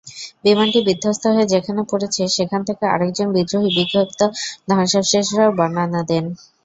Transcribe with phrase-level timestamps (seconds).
[0.45, 4.19] বিমানটি বিধ্বস্ত হয়ে যেখানে পড়েছে, সেখান থেকে আরেকজন বিদ্রোহী বিক্ষিপ্ত
[4.69, 6.25] ধ্বংসাবশেষের বর্ণনা দেন।